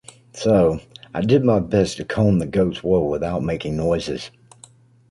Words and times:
So 0.33 0.79
I 1.13 1.21
did 1.21 1.43
my 1.45 1.59
best 1.59 1.97
to 1.97 2.05
comb 2.05 2.39
the 2.39 2.47
goat’s 2.47 2.83
wool 2.83 3.07
without 3.07 3.43
making 3.43 3.77
noises. 3.77 4.31